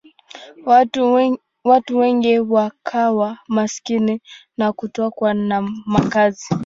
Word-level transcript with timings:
Watu 1.55 1.97
wengi 1.97 2.39
wakawa 2.45 3.37
maskini 3.47 4.21
na 4.57 4.73
kutokuwa 4.73 5.33
na 5.33 5.61
makazi. 5.85 6.55